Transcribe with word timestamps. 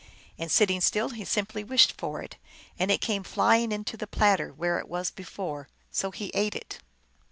And 0.35 0.51
sitting 0.51 0.81
still 0.81 1.09
he 1.09 1.23
simply 1.23 1.63
wished 1.63 1.93
for 1.95 2.23
it, 2.23 2.37
and 2.79 2.89
it 2.89 3.01
came 3.01 3.21
flying 3.23 3.71
into 3.71 3.95
the 3.97 4.07
plat 4.07 4.39
ter 4.39 4.49
where 4.51 4.79
it 4.79 4.87
was 4.89 5.11
before. 5.11 5.69
So 5.91 6.09
he 6.09 6.31
ate 6.33 6.55
it. 6.55 6.79